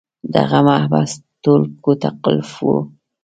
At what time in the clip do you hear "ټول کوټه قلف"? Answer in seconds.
1.43-2.49